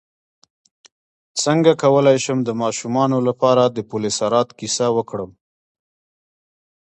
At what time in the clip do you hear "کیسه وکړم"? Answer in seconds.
4.59-5.31